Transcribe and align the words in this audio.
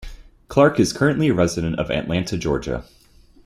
Clark 0.47 0.79
is 0.79 0.93
currently 0.93 1.27
a 1.27 1.33
resident 1.35 1.77
of 1.77 1.91
Atlanta, 1.91 2.35
Georgia. 2.35 2.83